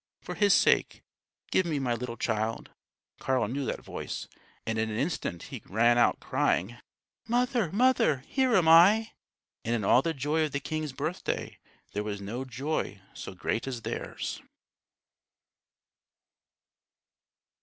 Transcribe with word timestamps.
For 0.19 0.33
His 0.33 0.55
sake, 0.55 1.03
give 1.51 1.63
me 1.63 1.77
my 1.77 1.93
little 1.93 2.17
child!" 2.17 2.71
Carl 3.19 3.47
knew 3.47 3.65
that 3.65 3.83
voice, 3.85 4.27
and 4.65 4.79
in 4.79 4.89
an 4.89 4.97
instant 4.97 5.43
he 5.53 5.61
ran 5.67 5.99
out 5.99 6.19
crying: 6.19 6.77
"Mother! 7.27 7.71
mother! 7.71 8.23
here 8.27 8.55
am 8.55 8.67
I!" 8.67 9.11
And 9.63 9.75
in 9.75 9.83
all 9.83 10.01
the 10.01 10.15
joy 10.15 10.43
of 10.45 10.53
the 10.53 10.59
king's 10.59 10.91
birth 10.91 11.23
day, 11.23 11.59
there 11.93 12.03
was 12.03 12.19
no 12.19 12.45
joy 12.45 12.99
so 13.13 13.35
great 13.35 13.67
as 13.67 13.83
theirs. 13.83 14.41